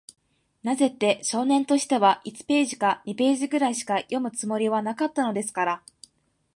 [0.63, 5.83] なぜって、少年としては、一ページか二ページぐらいしか読むつもりはなかったのですから。